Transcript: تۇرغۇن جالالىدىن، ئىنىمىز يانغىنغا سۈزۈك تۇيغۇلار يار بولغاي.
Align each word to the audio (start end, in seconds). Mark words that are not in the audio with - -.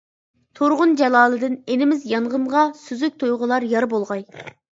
تۇرغۇن 0.59 0.95
جالالىدىن، 1.01 1.53
ئىنىمىز 1.73 2.07
يانغىنغا 2.13 2.65
سۈزۈك 2.81 3.21
تۇيغۇلار 3.25 3.69
يار 3.77 3.89
بولغاي. 3.95 4.27